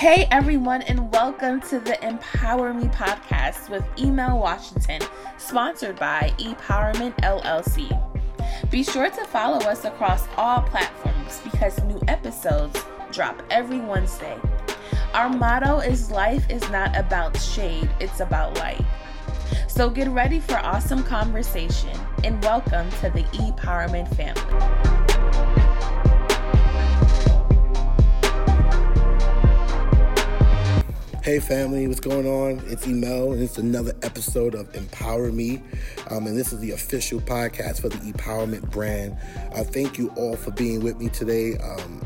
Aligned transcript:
Hey 0.00 0.26
everyone, 0.30 0.80
and 0.80 1.12
welcome 1.12 1.60
to 1.68 1.78
the 1.78 2.02
Empower 2.02 2.72
Me 2.72 2.84
podcast 2.84 3.68
with 3.68 3.82
Emel 3.96 4.40
Washington, 4.40 5.02
sponsored 5.36 5.98
by 5.98 6.32
ePowerment 6.38 7.14
LLC. 7.18 7.90
Be 8.70 8.82
sure 8.82 9.10
to 9.10 9.24
follow 9.26 9.58
us 9.58 9.84
across 9.84 10.26
all 10.38 10.62
platforms 10.62 11.42
because 11.44 11.84
new 11.84 12.00
episodes 12.08 12.82
drop 13.12 13.42
every 13.50 13.78
Wednesday. 13.78 14.40
Our 15.12 15.28
motto 15.28 15.80
is 15.80 16.10
Life 16.10 16.48
is 16.48 16.66
not 16.70 16.96
about 16.96 17.38
shade, 17.38 17.90
it's 18.00 18.20
about 18.20 18.56
light. 18.56 18.82
So 19.68 19.90
get 19.90 20.08
ready 20.08 20.40
for 20.40 20.56
awesome 20.60 21.04
conversation 21.04 21.94
and 22.24 22.42
welcome 22.42 22.88
to 23.02 23.10
the 23.10 23.24
ePowerment 23.34 24.08
family. 24.16 25.69
Hey 31.22 31.38
family, 31.38 31.86
what's 31.86 32.00
going 32.00 32.26
on? 32.26 32.62
It's 32.66 32.86
Emel, 32.86 33.34
and 33.34 33.42
it's 33.42 33.58
another 33.58 33.92
episode 34.00 34.54
of 34.54 34.74
Empower 34.74 35.30
Me. 35.30 35.62
Um, 36.08 36.26
and 36.26 36.34
this 36.34 36.50
is 36.50 36.60
the 36.60 36.70
official 36.70 37.20
podcast 37.20 37.82
for 37.82 37.90
the 37.90 37.98
Empowerment 37.98 38.70
brand. 38.70 39.18
Uh, 39.54 39.62
thank 39.62 39.98
you 39.98 40.08
all 40.16 40.34
for 40.34 40.50
being 40.52 40.82
with 40.82 40.96
me 40.96 41.10
today. 41.10 41.58
Um, 41.58 42.00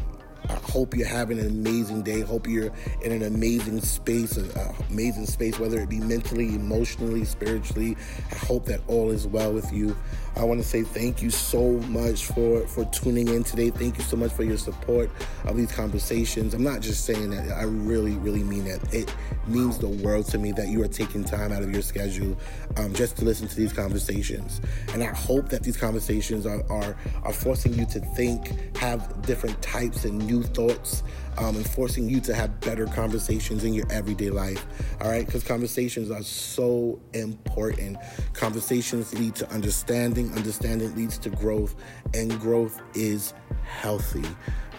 I 0.48 0.54
hope 0.54 0.96
you're 0.96 1.06
having 1.06 1.38
an 1.38 1.46
amazing 1.46 2.02
day. 2.02 2.22
Hope 2.22 2.48
you're 2.48 2.72
in 3.02 3.12
an 3.12 3.22
amazing 3.22 3.80
space, 3.82 4.36
an 4.36 4.50
amazing 4.90 5.26
space, 5.26 5.60
whether 5.60 5.78
it 5.78 5.88
be 5.88 6.00
mentally, 6.00 6.48
emotionally, 6.48 7.24
spiritually. 7.24 7.96
I 8.32 8.34
hope 8.34 8.66
that 8.66 8.80
all 8.88 9.12
is 9.12 9.28
well 9.28 9.52
with 9.52 9.72
you. 9.72 9.96
I 10.36 10.42
want 10.42 10.60
to 10.60 10.66
say 10.66 10.82
thank 10.82 11.22
you 11.22 11.30
so 11.30 11.72
much 11.88 12.26
for 12.26 12.66
for 12.66 12.84
tuning 12.86 13.28
in 13.28 13.44
today. 13.44 13.70
Thank 13.70 13.98
you 13.98 14.04
so 14.04 14.16
much 14.16 14.32
for 14.32 14.42
your 14.42 14.56
support 14.58 15.10
of 15.44 15.56
these 15.56 15.70
conversations. 15.70 16.54
I'm 16.54 16.64
not 16.64 16.80
just 16.80 17.04
saying 17.04 17.30
that. 17.30 17.52
I 17.52 17.62
really, 17.62 18.12
really 18.12 18.42
mean 18.42 18.64
that. 18.64 18.92
It 18.92 19.14
means 19.46 19.78
the 19.78 19.88
world 19.88 20.26
to 20.26 20.38
me 20.38 20.50
that 20.52 20.68
you 20.68 20.82
are 20.82 20.88
taking 20.88 21.22
time 21.22 21.52
out 21.52 21.62
of 21.62 21.70
your 21.70 21.82
schedule 21.82 22.36
um, 22.76 22.92
just 22.94 23.16
to 23.18 23.24
listen 23.24 23.46
to 23.46 23.56
these 23.56 23.72
conversations. 23.72 24.60
And 24.92 25.04
I 25.04 25.14
hope 25.14 25.48
that 25.50 25.62
these 25.62 25.76
conversations 25.76 26.46
are 26.46 26.64
are, 26.68 26.96
are 27.22 27.32
forcing 27.32 27.74
you 27.74 27.86
to 27.86 28.00
think, 28.00 28.76
have 28.76 29.22
different 29.22 29.60
types 29.62 30.04
and 30.04 30.18
new 30.18 30.42
thoughts 30.42 31.04
um, 31.38 31.56
and 31.56 31.68
forcing 31.68 32.08
you 32.08 32.20
to 32.20 32.34
have 32.34 32.60
better 32.60 32.86
conversations 32.86 33.64
in 33.64 33.74
your 33.74 33.86
everyday 33.90 34.30
life. 34.30 34.64
All 35.00 35.08
right, 35.08 35.24
because 35.24 35.42
conversations 35.42 36.10
are 36.10 36.22
so 36.22 37.00
important. 37.12 37.98
Conversations 38.32 39.14
lead 39.18 39.34
to 39.36 39.50
understanding, 39.50 40.32
understanding 40.34 40.94
leads 40.96 41.18
to 41.18 41.30
growth, 41.30 41.74
and 42.14 42.38
growth 42.40 42.80
is 42.94 43.34
healthy. 43.62 44.24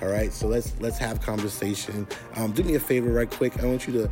All 0.01 0.09
right, 0.09 0.33
so 0.33 0.47
let's 0.47 0.73
let's 0.79 0.97
have 0.97 1.21
conversation. 1.21 2.07
Um, 2.35 2.51
do 2.51 2.63
me 2.63 2.75
a 2.75 2.79
favor, 2.79 3.11
right 3.11 3.29
quick. 3.29 3.61
I 3.63 3.65
want 3.65 3.87
you 3.87 3.93
to 3.93 4.09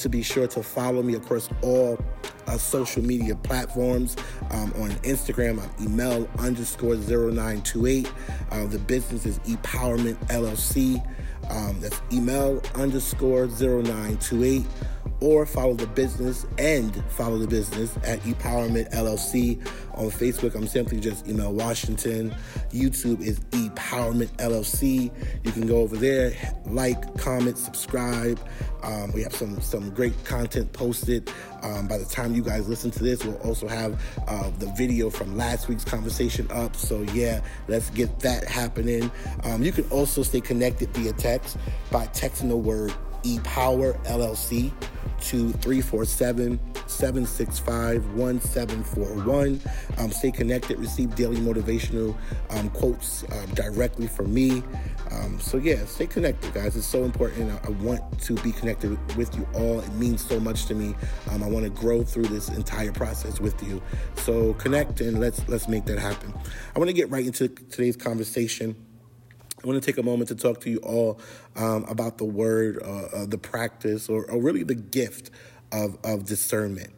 to 0.00 0.08
be 0.08 0.22
sure 0.22 0.46
to 0.46 0.62
follow 0.62 1.02
me 1.02 1.14
across 1.14 1.48
all 1.62 1.98
uh, 2.46 2.56
social 2.56 3.02
media 3.02 3.34
platforms. 3.36 4.16
Um, 4.50 4.72
on 4.76 4.90
Instagram, 5.02 5.62
I'm 5.62 5.88
emel 5.88 6.38
underscore 6.38 6.96
0928. 6.96 8.12
Uh, 8.50 8.66
the 8.66 8.78
business 8.78 9.26
is 9.26 9.38
ePowerment 9.40 10.16
LLC. 10.28 11.04
Um, 11.50 11.80
that's 11.80 11.98
emel 12.10 12.62
underscore 12.74 13.46
0928 13.46 14.64
or 15.20 15.46
follow 15.46 15.74
the 15.74 15.86
business 15.88 16.46
and 16.58 17.04
follow 17.10 17.38
the 17.38 17.46
business 17.46 17.96
at 18.04 18.20
Empowerment 18.20 18.90
LLC. 18.92 19.60
On 19.94 20.10
Facebook, 20.10 20.54
I'm 20.54 20.66
simply 20.66 20.98
just 20.98 21.26
Emel 21.26 21.52
Washington. 21.52 22.34
YouTube 22.70 23.20
is 23.20 23.40
Empowerment 23.50 24.28
LLC. 24.36 25.10
You 25.44 25.52
can 25.52 25.66
go 25.66 25.78
over 25.78 25.96
there, 25.96 26.32
like, 26.66 27.18
comment, 27.18 27.58
subscribe. 27.58 28.40
Um, 28.82 29.12
we 29.12 29.22
have 29.22 29.34
some 29.34 29.60
some 29.60 29.90
great 29.90 30.24
content 30.24 30.72
posted. 30.72 31.30
Um, 31.62 31.86
by 31.86 31.98
the 31.98 32.06
time 32.06 32.34
you 32.34 32.42
guys 32.42 32.68
listen 32.68 32.90
to 32.92 33.02
this, 33.02 33.24
we'll 33.24 33.36
also 33.38 33.68
have 33.68 34.00
uh, 34.26 34.50
the 34.58 34.72
video 34.76 35.10
from 35.10 35.36
last 35.36 35.68
week's 35.68 35.84
conversation 35.84 36.46
up. 36.50 36.74
So 36.76 37.02
yeah, 37.12 37.42
let's 37.68 37.90
get 37.90 38.20
that 38.20 38.44
happening. 38.44 39.10
Um, 39.44 39.62
you 39.62 39.72
can 39.72 39.84
also 39.90 40.22
stay 40.22 40.40
connected 40.40 40.88
via 40.90 41.12
text 41.12 41.58
by 41.90 42.06
texting 42.06 42.48
the 42.48 42.56
word 42.56 42.94
ePower 43.22 44.02
LLC 44.04 44.72
to 45.20 45.52
347 45.52 46.58
765 46.86 48.14
1741. 48.14 49.60
Um, 49.98 50.10
stay 50.10 50.30
connected, 50.30 50.78
receive 50.78 51.14
daily 51.14 51.36
motivational 51.36 52.16
um, 52.50 52.70
quotes 52.70 53.24
uh, 53.24 53.46
directly 53.54 54.06
from 54.06 54.32
me. 54.32 54.62
Um, 55.10 55.40
so, 55.40 55.56
yeah, 55.56 55.84
stay 55.86 56.06
connected, 56.06 56.54
guys. 56.54 56.76
It's 56.76 56.86
so 56.86 57.04
important. 57.04 57.50
I, 57.50 57.68
I, 57.68 57.70
want 57.70 58.20
to 58.22 58.34
be 58.36 58.52
connected 58.52 58.96
with 59.16 59.36
you 59.36 59.46
all. 59.54 59.80
It 59.80 59.92
means 59.94 60.24
so 60.24 60.38
much 60.38 60.66
to 60.66 60.74
me. 60.74 60.94
Um, 61.30 61.42
I 61.42 61.48
want 61.48 61.64
to 61.64 61.70
grow 61.70 62.02
through 62.02 62.26
this 62.26 62.48
entire 62.48 62.92
process 62.92 63.40
with 63.40 63.60
you. 63.62 63.82
So, 64.16 64.54
connect 64.54 65.00
and 65.00 65.20
let's 65.20 65.46
let's 65.48 65.68
make 65.68 65.84
that 65.86 65.98
happen. 65.98 66.32
I 66.74 66.78
want 66.78 66.88
to 66.88 66.94
get 66.94 67.10
right 67.10 67.26
into 67.26 67.48
today's 67.48 67.96
conversation. 67.96 68.76
I 69.62 69.66
want 69.66 69.82
to 69.82 69.86
take 69.86 69.98
a 69.98 70.02
moment 70.02 70.28
to 70.28 70.34
talk 70.34 70.60
to 70.62 70.70
you 70.70 70.78
all 70.78 71.20
um, 71.56 71.84
about 71.84 72.18
the 72.18 72.24
word, 72.24 72.82
uh, 72.82 73.22
uh, 73.22 73.26
the 73.26 73.36
practice, 73.36 74.08
or, 74.08 74.24
or, 74.30 74.40
really 74.40 74.62
the 74.62 74.74
gift 74.74 75.30
of, 75.70 75.98
of 76.02 76.24
discernment. 76.24 76.92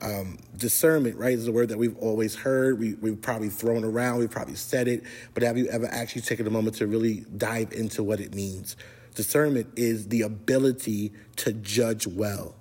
Um, 0.00 0.38
discernment, 0.56 1.16
right, 1.16 1.34
is 1.34 1.46
a 1.46 1.52
word 1.52 1.68
that 1.68 1.78
we've 1.78 1.96
always 1.98 2.34
heard. 2.34 2.80
We, 2.80 2.94
we've 2.94 3.20
probably 3.20 3.50
thrown 3.50 3.84
around, 3.84 4.18
we've 4.18 4.30
probably 4.30 4.56
said 4.56 4.88
it, 4.88 5.04
but 5.32 5.44
have 5.44 5.56
you 5.56 5.68
ever 5.68 5.86
actually 5.86 6.22
taken 6.22 6.44
a 6.46 6.50
moment 6.50 6.76
to 6.76 6.88
really 6.88 7.24
dive 7.36 7.72
into 7.72 8.02
what 8.02 8.18
it 8.18 8.34
means? 8.34 8.76
Discernment 9.14 9.68
is 9.76 10.08
the 10.08 10.22
ability 10.22 11.12
to 11.36 11.52
judge 11.52 12.08
well. 12.08 12.56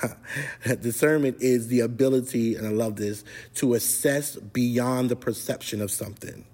Discernment 0.80 1.36
is 1.40 1.68
the 1.68 1.80
ability, 1.80 2.54
and 2.54 2.66
I 2.66 2.70
love 2.70 2.96
this, 2.96 3.22
to 3.56 3.74
assess 3.74 4.36
beyond 4.36 5.10
the 5.10 5.16
perception 5.16 5.82
of 5.82 5.90
something. 5.90 6.46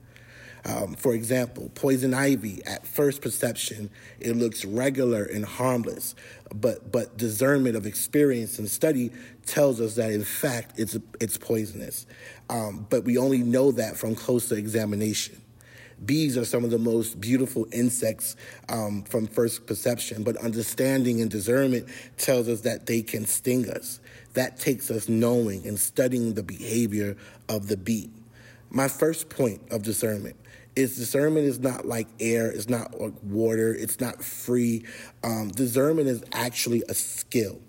Um, 0.65 0.95
for 0.95 1.15
example, 1.15 1.71
poison 1.75 2.15
ivy, 2.15 2.63
at 2.67 2.87
first 2.87 3.23
perception, 3.23 3.91
it 4.21 4.37
looks 4.37 4.65
regular 4.65 5.25
and 5.25 5.45
harmless, 5.45 6.15
but, 6.55 6.91
but 6.91 7.17
discernment 7.17 7.77
of 7.77 7.87
experience 7.87 8.59
and 8.59 8.69
study 8.69 9.11
tells 9.47 9.81
us 9.81 9.95
that 9.95 10.11
in 10.11 10.25
fact 10.25 10.79
it's, 10.79 10.97
it's 11.21 11.39
poisonous. 11.39 12.07
Um, 12.51 12.87
but 12.91 13.05
we 13.05 13.19
only 13.19 13.39
know 13.39 13.73
that 13.73 13.97
from 13.97 14.15
closer 14.15 14.57
examination. 14.57 15.41
Bees 16.05 16.39
are 16.39 16.45
some 16.45 16.65
of 16.65 16.71
the 16.71 16.79
most 16.79 17.21
beautiful 17.21 17.67
insects 17.73 18.37
um, 18.69 19.03
from 19.03 19.27
first 19.27 19.67
perception, 19.67 20.23
but 20.23 20.37
understanding 20.37 21.21
and 21.21 21.31
discernment 21.31 21.89
tells 22.17 22.49
us 22.49 22.61
that 22.61 22.87
they 22.87 23.03
can 23.03 23.27
sting 23.27 23.69
us. 23.69 23.99
That 24.35 24.59
takes 24.59 24.91
us 24.91 25.09
knowing 25.09 25.67
and 25.67 25.79
studying 25.79 26.35
the 26.35 26.45
behavior 26.45 27.17
of 27.49 27.67
the 27.67 27.77
bee. 27.77 28.11
My 28.71 28.87
first 28.87 29.29
point 29.29 29.61
of 29.71 29.83
discernment 29.83 30.37
is 30.79 30.97
discernment 30.97 31.45
is 31.45 31.59
not 31.59 31.87
like 31.87 32.07
air, 32.21 32.49
it's 32.53 32.69
not 32.69 33.01
like 33.01 33.13
water, 33.25 33.75
it's 33.75 33.99
not 33.99 34.23
free. 34.23 34.85
Um, 35.25 35.49
discernment 35.49 36.07
is 36.07 36.23
actually 36.33 36.85
a 36.89 36.95
skill. 36.95 37.61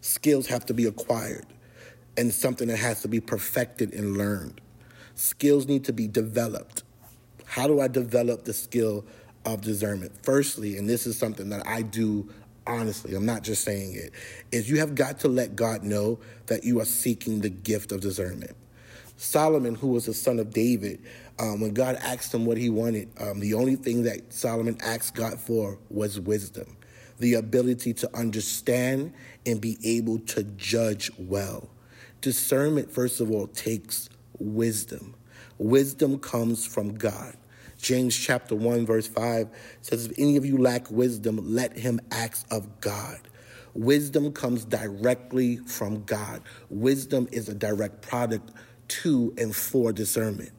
Skills 0.00 0.46
have 0.46 0.64
to 0.66 0.74
be 0.74 0.86
acquired 0.86 1.44
and 2.16 2.32
something 2.32 2.68
that 2.68 2.78
has 2.78 3.02
to 3.02 3.08
be 3.08 3.20
perfected 3.20 3.92
and 3.92 4.16
learned. 4.16 4.62
Skills 5.16 5.66
need 5.66 5.84
to 5.84 5.92
be 5.92 6.08
developed. 6.08 6.82
How 7.44 7.66
do 7.66 7.78
I 7.78 7.88
develop 7.88 8.44
the 8.44 8.54
skill 8.54 9.04
of 9.44 9.60
discernment? 9.60 10.12
Firstly, 10.22 10.78
and 10.78 10.88
this 10.88 11.06
is 11.06 11.18
something 11.18 11.50
that 11.50 11.66
I 11.66 11.82
do 11.82 12.32
honestly, 12.66 13.14
I'm 13.14 13.26
not 13.26 13.42
just 13.42 13.62
saying 13.64 13.94
it, 13.94 14.12
is 14.50 14.68
you 14.68 14.78
have 14.78 14.94
got 14.94 15.20
to 15.20 15.28
let 15.28 15.54
God 15.54 15.84
know 15.84 16.18
that 16.46 16.64
you 16.64 16.80
are 16.80 16.86
seeking 16.86 17.40
the 17.40 17.50
gift 17.50 17.92
of 17.92 18.00
discernment. 18.00 18.56
Solomon, 19.16 19.74
who 19.74 19.88
was 19.88 20.06
the 20.06 20.14
son 20.14 20.38
of 20.38 20.50
David, 20.50 21.02
um, 21.38 21.60
when 21.60 21.74
God 21.74 21.96
asked 21.96 22.32
him 22.32 22.46
what 22.46 22.58
he 22.58 22.70
wanted, 22.70 23.10
um, 23.20 23.40
the 23.40 23.54
only 23.54 23.76
thing 23.76 24.02
that 24.04 24.32
Solomon 24.32 24.76
asked 24.82 25.14
God 25.14 25.38
for 25.38 25.78
was 25.90 26.20
wisdom, 26.20 26.76
the 27.18 27.34
ability 27.34 27.94
to 27.94 28.16
understand 28.16 29.12
and 29.44 29.60
be 29.60 29.78
able 29.84 30.18
to 30.20 30.42
judge 30.42 31.10
well. 31.18 31.68
Discernment, 32.20 32.90
first 32.90 33.20
of 33.20 33.30
all, 33.30 33.46
takes 33.48 34.08
wisdom. 34.38 35.14
Wisdom 35.58 36.18
comes 36.18 36.66
from 36.66 36.94
God. 36.94 37.36
James 37.78 38.16
chapter 38.16 38.54
1, 38.54 38.86
verse 38.86 39.06
5 39.06 39.48
says, 39.82 40.06
If 40.06 40.18
any 40.18 40.36
of 40.36 40.44
you 40.44 40.58
lack 40.58 40.90
wisdom, 40.90 41.38
let 41.54 41.76
him 41.76 42.00
ask 42.10 42.46
of 42.50 42.80
God. 42.80 43.20
Wisdom 43.74 44.32
comes 44.32 44.64
directly 44.64 45.58
from 45.58 46.02
God. 46.04 46.42
Wisdom 46.70 47.28
is 47.30 47.48
a 47.50 47.54
direct 47.54 48.00
product 48.00 48.50
to 48.88 49.34
and 49.38 49.54
for 49.54 49.92
discernment. 49.92 50.52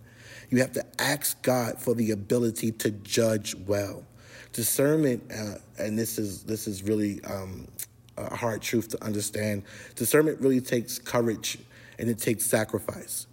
You 0.49 0.59
have 0.59 0.71
to 0.73 0.85
ask 0.99 1.41
God 1.41 1.79
for 1.79 1.93
the 1.93 2.11
ability 2.11 2.71
to 2.73 2.91
judge 2.91 3.55
well. 3.55 4.05
Discernment, 4.53 5.29
uh, 5.31 5.55
and 5.77 5.99
this 5.99 6.17
is 6.17 6.43
this 6.43 6.67
is 6.67 6.83
really 6.83 7.23
um, 7.25 7.67
a 8.17 8.35
hard 8.35 8.61
truth 8.61 8.89
to 8.89 9.03
understand. 9.03 9.63
Discernment 9.95 10.39
really 10.39 10.61
takes 10.61 10.99
courage 10.99 11.57
and 11.99 12.09
it 12.09 12.17
takes 12.17 12.45
sacrifice. 12.45 13.27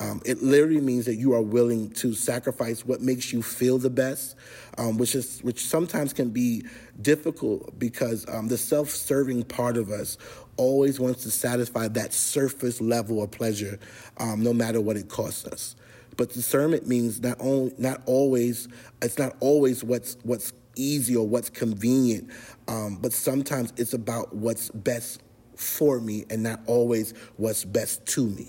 Um, 0.00 0.20
it 0.24 0.42
literally 0.42 0.80
means 0.80 1.04
that 1.06 1.16
you 1.16 1.34
are 1.34 1.42
willing 1.42 1.90
to 1.92 2.14
sacrifice 2.14 2.84
what 2.84 3.00
makes 3.00 3.32
you 3.32 3.42
feel 3.42 3.78
the 3.78 3.90
best, 3.90 4.34
um, 4.76 4.98
which 4.98 5.14
is 5.14 5.40
which 5.42 5.64
sometimes 5.64 6.12
can 6.12 6.30
be 6.30 6.64
difficult 7.00 7.78
because 7.78 8.26
um, 8.28 8.48
the 8.48 8.58
self-serving 8.58 9.44
part 9.44 9.76
of 9.76 9.90
us 9.90 10.18
always 10.56 10.98
wants 10.98 11.22
to 11.22 11.30
satisfy 11.30 11.88
that 11.88 12.12
surface 12.12 12.80
level 12.80 13.22
of 13.22 13.30
pleasure, 13.30 13.78
um, 14.18 14.42
no 14.42 14.52
matter 14.52 14.80
what 14.80 14.96
it 14.96 15.08
costs 15.08 15.44
us. 15.46 15.76
But 16.16 16.32
discernment 16.32 16.86
means 16.86 17.20
not 17.20 17.36
only 17.40 17.72
not 17.78 18.02
always 18.06 18.68
it's 19.00 19.18
not 19.18 19.36
always 19.40 19.84
what's 19.84 20.16
what's 20.22 20.52
easy 20.76 21.14
or 21.14 21.26
what's 21.26 21.50
convenient, 21.50 22.30
um, 22.66 22.98
but 23.00 23.12
sometimes 23.12 23.72
it's 23.76 23.94
about 23.94 24.34
what's 24.34 24.70
best 24.70 25.22
for 25.56 26.00
me 26.00 26.24
and 26.30 26.42
not 26.42 26.60
always 26.66 27.14
what's 27.36 27.64
best 27.64 28.04
to 28.06 28.26
me. 28.26 28.48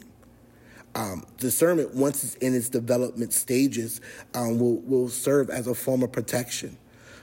Um, 0.96 1.26
discernment, 1.38 1.94
once 1.94 2.24
it's 2.24 2.36
in 2.36 2.56
its 2.56 2.70
development 2.70 3.34
stages, 3.34 4.00
um, 4.34 4.58
will, 4.58 4.78
will 4.82 5.10
serve 5.10 5.50
as 5.50 5.68
a 5.68 5.76
form 5.76 6.04
of 6.04 6.12
protection 6.12 6.78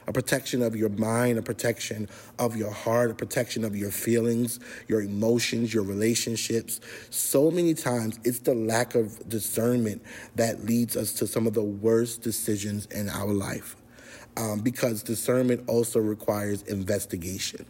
a 0.06 0.12
protection 0.12 0.62
of 0.62 0.74
your 0.74 0.88
mind, 0.88 1.38
a 1.38 1.42
protection 1.42 2.08
of 2.38 2.56
your 2.56 2.70
heart, 2.70 3.10
a 3.10 3.14
protection 3.14 3.64
of 3.64 3.76
your 3.76 3.90
feelings, 3.90 4.58
your 4.88 5.02
emotions, 5.02 5.72
your 5.72 5.84
relationships. 5.84 6.80
So 7.10 7.50
many 7.50 7.74
times 7.74 8.18
it's 8.24 8.40
the 8.40 8.54
lack 8.54 8.94
of 8.94 9.28
discernment 9.28 10.02
that 10.34 10.64
leads 10.64 10.96
us 10.96 11.12
to 11.14 11.26
some 11.26 11.46
of 11.46 11.54
the 11.54 11.62
worst 11.62 12.22
decisions 12.22 12.86
in 12.86 13.08
our 13.08 13.32
life. 13.32 13.76
Um, 14.36 14.60
because 14.60 15.02
discernment 15.02 15.68
also 15.68 16.00
requires 16.00 16.62
investigation. 16.62 17.66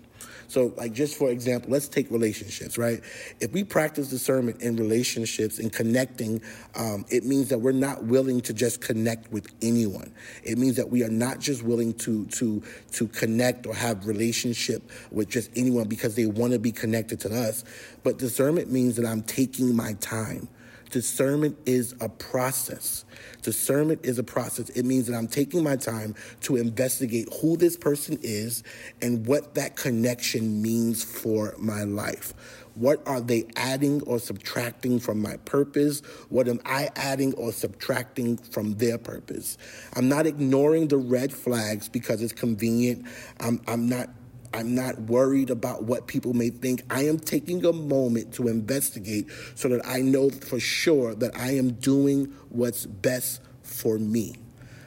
So, 0.49 0.73
like, 0.77 0.93
just 0.93 1.17
for 1.17 1.31
example, 1.31 1.71
let's 1.71 1.89
take 1.89 2.11
relationships, 2.11 2.79
right? 2.79 3.00
If 3.41 3.53
we 3.53 3.65
practice 3.65 4.09
discernment 4.09 4.61
in 4.62 4.77
relationships 4.77 5.59
and 5.59 5.73
connecting, 5.73 6.43
um, 6.75 7.05
it 7.11 7.25
means 7.25 7.49
that 7.49 7.59
we're 7.59 7.73
not 7.73 8.05
willing 8.05 8.41
to 8.43 8.53
just 8.53 8.81
connect 8.81 9.31
with 9.33 9.49
anyone. 9.62 10.12
It 10.44 10.59
means 10.59 10.77
that 10.77 10.89
we 10.89 11.03
are 11.03 11.11
not 11.11 11.41
just 11.41 11.62
willing 11.62 11.94
to 11.94 12.27
to 12.27 12.62
to 12.93 13.09
connect 13.09 13.67
or 13.67 13.75
have 13.75 14.06
relationship 14.06 14.91
with 15.11 15.29
just 15.29 15.50
anyone 15.56 15.89
because 15.89 16.15
they 16.15 16.27
want 16.27 16.53
to 16.53 16.59
be 16.59 16.73
connected 16.73 17.21
to 17.21 17.35
us. 17.35 17.65
But 18.03 18.19
discernment 18.19 18.71
means 18.71 18.97
that 18.97 19.06
I'm 19.06 19.23
taking 19.23 19.75
my 19.75 19.94
time 19.94 20.49
Discernment 20.93 21.56
is 21.65 21.94
a 22.03 22.09
process. 22.11 23.06
Discernment 23.41 24.05
is 24.05 24.19
a 24.19 24.23
process. 24.23 24.69
It 24.69 24.85
means 24.85 25.06
that 25.06 25.17
I'm 25.17 25.27
taking 25.27 25.65
my 25.65 25.77
time 25.77 26.15
to 26.43 26.56
investigate 26.56 27.29
who 27.41 27.56
this 27.56 27.79
person 27.79 28.19
is 28.23 28.62
and 29.00 29.27
what 29.27 29.55
that 29.55 29.75
connection 29.75 30.61
means 30.61 31.03
for 31.03 31.55
my 31.59 31.85
life. 31.85 32.35
What 32.75 33.03
are 33.06 33.23
they 33.23 33.47
adding 33.56 34.03
or 34.03 34.19
subtracting 34.19 35.00
from 35.00 35.23
my 35.23 35.39
purpose? 35.39 36.00
What 36.29 36.47
am 36.47 36.61
I 36.67 36.91
adding 36.94 37.33
or 37.35 37.53
subtracting 37.53 38.37
from 38.37 38.75
their 38.75 38.99
purpose? 38.99 39.56
I'm 39.97 40.11
not 40.11 40.27
ignoring 40.27 40.89
the 40.89 40.99
red 40.99 41.33
flags 41.33 41.89
because 41.89 42.21
it's 42.21 42.35
convenient. 42.35 43.06
I'm, 43.41 43.62
I'm 43.67 43.89
not 43.89 44.11
I'm 44.54 44.75
not 44.75 44.99
worried 45.02 45.50
about 45.50 45.84
what 45.84 46.06
people 46.06 46.34
may 46.34 46.50
think. 46.50 46.82
I 46.90 47.06
am 47.06 47.19
taking 47.19 47.64
a 47.64 47.72
moment 47.72 48.34
to 48.34 48.49
investigate 48.49 49.28
so 49.54 49.69
that 49.69 49.81
I 49.87 50.00
know 50.00 50.31
for 50.31 50.60
sure 50.60 51.14
that 51.14 51.37
I 51.37 51.52
am 51.52 51.72
doing 51.72 52.26
what's 52.50 52.87
best 52.87 53.40
for 53.62 53.99
me. 53.99 54.37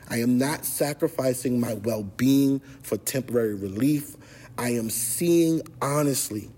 I 0.10 0.18
am 0.18 0.38
not 0.38 0.66
sacrificing 0.66 1.60
my 1.60 1.74
well 1.76 2.04
being 2.04 2.60
for 2.84 2.98
temporary 2.98 3.56
relief. 3.56 4.16
I 4.58 4.70
am 4.70 4.90
seeing 4.90 5.62
honestly, 5.82 6.50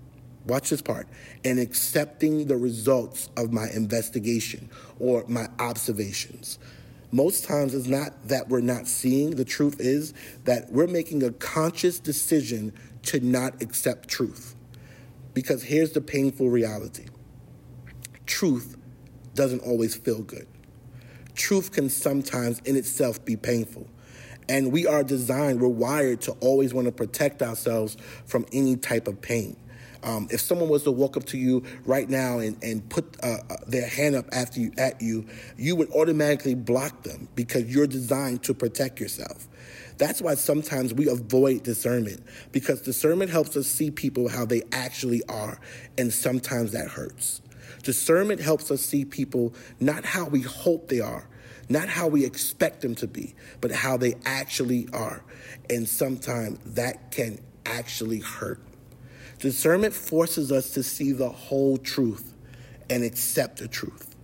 watch 0.46 0.70
this 0.70 0.82
part, 0.82 1.08
and 1.44 1.58
accepting 1.58 2.46
the 2.46 2.56
results 2.56 3.30
of 3.36 3.52
my 3.52 3.68
investigation 3.70 4.68
or 4.98 5.24
my 5.28 5.48
observations. 5.58 6.58
Most 7.10 7.44
times 7.44 7.74
it's 7.74 7.86
not 7.86 8.28
that 8.28 8.48
we're 8.48 8.60
not 8.60 8.86
seeing, 8.86 9.36
the 9.36 9.44
truth 9.44 9.80
is 9.80 10.12
that 10.44 10.70
we're 10.70 10.86
making 10.86 11.22
a 11.22 11.30
conscious 11.32 11.98
decision 11.98 12.72
to 13.04 13.20
not 13.20 13.62
accept 13.62 14.08
truth. 14.08 14.54
Because 15.32 15.62
here's 15.62 15.92
the 15.92 16.00
painful 16.00 16.50
reality 16.50 17.06
truth 18.26 18.76
doesn't 19.34 19.60
always 19.60 19.94
feel 19.94 20.22
good. 20.22 20.46
Truth 21.34 21.72
can 21.72 21.88
sometimes 21.88 22.58
in 22.60 22.76
itself 22.76 23.24
be 23.24 23.36
painful. 23.36 23.88
And 24.48 24.72
we 24.72 24.86
are 24.86 25.04
designed, 25.04 25.60
we're 25.60 25.68
wired 25.68 26.20
to 26.22 26.32
always 26.40 26.74
want 26.74 26.86
to 26.86 26.92
protect 26.92 27.42
ourselves 27.42 27.96
from 28.26 28.46
any 28.52 28.76
type 28.76 29.06
of 29.06 29.20
pain. 29.20 29.56
Um, 30.02 30.28
if 30.30 30.40
someone 30.40 30.68
was 30.68 30.84
to 30.84 30.92
walk 30.92 31.16
up 31.16 31.24
to 31.26 31.38
you 31.38 31.64
right 31.84 32.08
now 32.08 32.38
and, 32.38 32.62
and 32.62 32.88
put 32.88 33.16
uh, 33.22 33.38
uh, 33.50 33.56
their 33.66 33.86
hand 33.88 34.14
up 34.14 34.26
after 34.32 34.60
you 34.60 34.72
at 34.78 35.00
you, 35.02 35.26
you 35.56 35.76
would 35.76 35.90
automatically 35.90 36.54
block 36.54 37.02
them 37.02 37.28
because 37.34 37.64
you're 37.64 37.86
designed 37.86 38.42
to 38.44 38.54
protect 38.54 39.00
yourself. 39.00 39.48
That's 39.98 40.22
why 40.22 40.36
sometimes 40.36 40.94
we 40.94 41.08
avoid 41.08 41.64
discernment 41.64 42.24
because 42.52 42.82
discernment 42.82 43.30
helps 43.30 43.56
us 43.56 43.66
see 43.66 43.90
people 43.90 44.28
how 44.28 44.44
they 44.44 44.62
actually 44.70 45.22
are, 45.28 45.60
and 45.98 46.12
sometimes 46.12 46.72
that 46.72 46.88
hurts. 46.88 47.42
Discernment 47.82 48.40
helps 48.40 48.70
us 48.70 48.80
see 48.80 49.04
people 49.04 49.54
not 49.80 50.04
how 50.04 50.26
we 50.26 50.40
hope 50.42 50.88
they 50.88 51.00
are, 51.00 51.28
not 51.68 51.88
how 51.88 52.06
we 52.06 52.24
expect 52.24 52.80
them 52.80 52.94
to 52.96 53.06
be, 53.06 53.34
but 53.60 53.72
how 53.72 53.96
they 53.96 54.14
actually 54.24 54.88
are. 54.92 55.22
And 55.68 55.88
sometimes 55.88 56.58
that 56.74 57.10
can 57.10 57.40
actually 57.66 58.20
hurt. 58.20 58.60
Discernment 59.38 59.94
forces 59.94 60.50
us 60.50 60.70
to 60.70 60.82
see 60.82 61.12
the 61.12 61.28
whole 61.28 61.78
truth 61.78 62.34
and 62.90 63.04
accept 63.04 63.58
the 63.58 63.68
truth. 63.68 64.16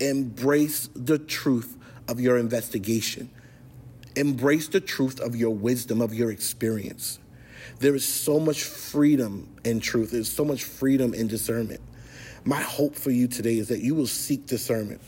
Embrace 0.00 0.88
the 0.94 1.18
truth 1.18 1.76
of 2.08 2.18
your 2.18 2.38
investigation. 2.38 3.30
Embrace 4.16 4.68
the 4.68 4.80
truth 4.80 5.20
of 5.20 5.36
your 5.36 5.54
wisdom, 5.54 6.00
of 6.00 6.12
your 6.12 6.30
experience. 6.30 7.20
There 7.78 7.94
is 7.94 8.04
so 8.04 8.40
much 8.40 8.64
freedom 8.64 9.56
in 9.64 9.80
truth, 9.80 10.10
there's 10.10 10.30
so 10.30 10.44
much 10.44 10.64
freedom 10.64 11.14
in 11.14 11.28
discernment. 11.28 11.80
My 12.44 12.60
hope 12.60 12.96
for 12.96 13.10
you 13.10 13.28
today 13.28 13.58
is 13.58 13.68
that 13.68 13.80
you 13.80 13.94
will 13.94 14.08
seek 14.08 14.46
discernment 14.46 15.00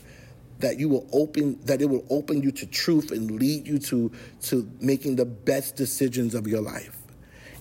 that 0.59 0.79
you 0.79 0.87
will 0.87 1.07
open 1.11 1.59
that 1.65 1.81
it 1.81 1.85
will 1.85 2.05
open 2.09 2.41
you 2.41 2.51
to 2.51 2.65
truth 2.65 3.11
and 3.11 3.31
lead 3.31 3.67
you 3.67 3.77
to 3.77 4.11
to 4.41 4.69
making 4.79 5.15
the 5.15 5.25
best 5.25 5.75
decisions 5.75 6.33
of 6.33 6.47
your 6.47 6.61
life 6.61 7.04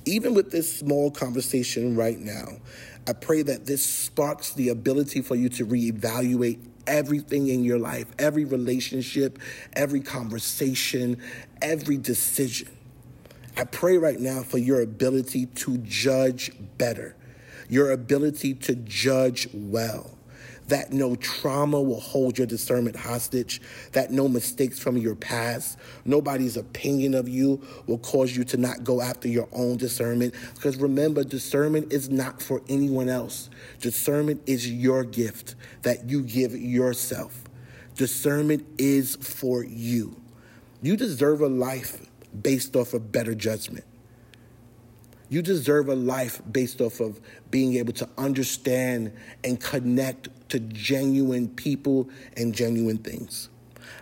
even 0.05 0.35
with 0.35 0.51
this 0.51 0.79
small 0.79 1.11
conversation 1.11 1.97
right 1.97 2.19
now, 2.19 2.59
I 3.07 3.13
pray 3.13 3.43
that 3.43 3.67
this 3.67 3.85
sparks 3.85 4.53
the 4.53 4.71
ability 4.71 5.23
for 5.23 5.35
you 5.35 5.49
to 5.51 5.67
reevaluate 5.67 6.59
everything 6.87 7.49
in 7.49 7.65
your 7.65 7.79
life, 7.79 8.07
every 8.19 8.45
relationship, 8.45 9.39
every 9.75 10.01
conversation, 10.01 11.21
every 11.63 11.97
decision. 11.97 12.69
I 13.57 13.65
pray 13.65 13.99
right 13.99 14.19
now 14.19 14.43
for 14.43 14.59
your 14.59 14.81
ability 14.81 15.47
to 15.47 15.79
judge 15.79 16.53
better, 16.77 17.15
your 17.69 17.93
ability 17.93 18.55
to 18.55 18.75
judge 18.75 19.49
well 19.53 20.14
that 20.69 20.93
no 20.93 21.15
trauma 21.17 21.81
will 21.81 22.01
hold 22.01 22.39
your 22.39 22.47
discernment 22.47 22.97
hostage, 22.97 23.61
that 23.93 24.11
no 24.11 24.29
mistakes 24.29 24.79
from 24.79 24.97
your 24.97 25.15
past, 25.15 25.79
nobody's 26.05 26.57
opinion 26.57 27.15
of 27.15 27.29
you 27.29 27.61
will 27.87 27.99
cause 27.99 28.37
you 28.37 28.45
to 28.45 28.57
not 28.57 28.85
go 28.85 29.01
after 29.01 29.29
your 29.29 29.49
own 29.53 29.77
discernment. 29.77 30.35
Because 30.55 30.77
remember, 30.77 31.25
discernment 31.25 31.93
is 31.93 32.09
not 32.09 32.43
for 32.43 32.63
anyone 32.69 33.09
else, 33.09 33.51
discernment 33.81 34.43
is 34.47 34.71
your 34.71 35.05
gift 35.05 35.55
that 35.83 36.09
you 36.09 36.23
give 36.23 36.53
yourself. 36.53 37.45
Discernment 37.97 38.67
is 38.77 39.17
for 39.17 39.63
you. 39.63 40.17
You 40.83 40.97
deserve 40.97 41.41
a 41.41 41.49
life 41.49 42.07
based 42.43 42.75
off 42.75 42.93
of 42.93 43.13
better 43.13 43.35
judgment. 43.35 43.85
You 45.29 45.43
deserve 45.43 45.89
a 45.89 45.95
life 45.95 46.43
based 46.51 46.81
off 46.81 47.01
of 47.01 47.21
being 47.51 47.75
able 47.75 47.93
to 47.95 48.09
understand 48.19 49.13
and 49.43 49.59
connect 49.59 50.29
to 50.49 50.61
genuine 50.61 51.49
people 51.49 52.09
and 52.37 52.55
genuine 52.55 52.99
things. 52.99 53.49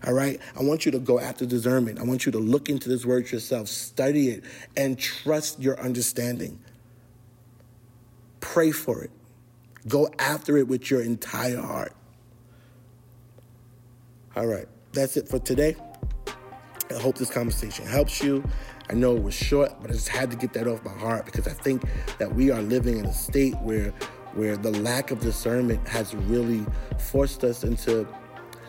All 0.07 0.13
right? 0.13 0.41
I 0.59 0.63
want 0.63 0.85
you 0.85 0.93
to 0.93 0.99
go 0.99 1.21
after 1.21 1.47
discernment. 1.47 1.99
I 1.99 2.03
want 2.03 2.27
you 2.27 2.33
to 2.33 2.39
look 2.39 2.69
into 2.69 2.89
this 2.89 3.05
word 3.05 3.31
yourself, 3.31 3.69
study 3.69 4.31
it, 4.31 4.45
and 4.77 4.99
trust 4.99 5.61
your 5.61 5.79
understanding. 5.81 6.59
Pray 8.41 8.73
for 8.73 9.05
it. 9.05 9.11
Go 9.87 10.09
after 10.19 10.57
it 10.57 10.69
with 10.69 10.91
your 10.91 11.03
entire 11.03 11.61
heart. 11.61 11.93
All 14.35 14.47
right, 14.47 14.67
that's 14.93 15.17
it 15.17 15.29
for 15.29 15.39
today. 15.39 15.77
I 16.91 17.01
hope 17.01 17.17
this 17.17 17.31
conversation 17.31 17.87
helps 17.87 18.23
you. 18.23 18.43
I 18.91 18.95
know 18.95 19.17
it 19.17 19.23
was 19.23 19.35
short, 19.35 19.73
but 19.81 19.91
I 19.91 19.95
just 19.95 20.09
had 20.09 20.31
to 20.31 20.37
get 20.37 20.53
that 20.55 20.67
off 20.67 20.85
my 20.85 20.93
heart 20.93 21.25
because 21.25 21.47
I 21.47 21.53
think 21.53 21.83
that 22.19 22.35
we 22.35 22.51
are 22.51 22.63
living 22.63 22.99
in 22.99 23.07
a 23.07 23.13
state 23.13 23.57
where 23.61 23.93
where 24.35 24.57
the 24.57 24.71
lack 24.81 25.11
of 25.11 25.21
discernment 25.21 25.87
has 25.89 26.15
really 26.15 26.65
forced 26.99 27.45
us 27.45 27.65
into 27.65 28.07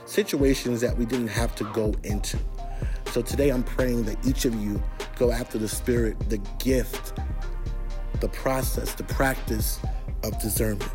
situations 0.05 0.81
that 0.81 0.97
we 0.97 1.05
didn't 1.05 1.29
have 1.29 1.55
to 1.55 1.63
go 1.65 1.93
into. 2.03 2.37
So 3.11 3.21
today 3.21 3.49
I'm 3.49 3.63
praying 3.63 4.03
that 4.03 4.25
each 4.25 4.45
of 4.45 4.55
you 4.55 4.81
go 5.17 5.31
after 5.31 5.57
the 5.57 5.67
spirit, 5.67 6.17
the 6.29 6.39
gift, 6.59 7.13
the 8.19 8.29
process, 8.29 8.93
the 8.95 9.03
practice 9.03 9.79
of 10.23 10.39
discernment. 10.41 10.89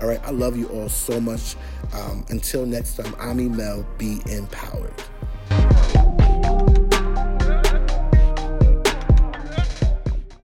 All 0.00 0.08
right, 0.08 0.20
I 0.24 0.30
love 0.30 0.56
you 0.56 0.66
all 0.68 0.88
so 0.88 1.20
much. 1.20 1.56
Um, 1.92 2.24
until 2.28 2.64
next 2.64 2.96
time, 2.96 3.14
I'm 3.18 3.38
Emel. 3.38 3.84
Be 3.98 4.20
empowered. 4.32 4.94